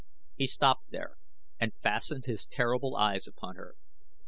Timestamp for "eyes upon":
2.95-3.55